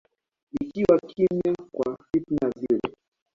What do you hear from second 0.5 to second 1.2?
ikiwa